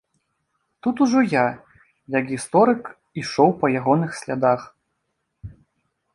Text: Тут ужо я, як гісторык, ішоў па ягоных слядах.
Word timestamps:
Тут 0.81 0.95
ужо 1.05 1.19
я, 1.33 1.43
як 2.17 2.23
гісторык, 2.33 2.81
ішоў 3.23 3.49
па 3.61 3.65
ягоных 3.79 4.09
слядах. 4.23 4.61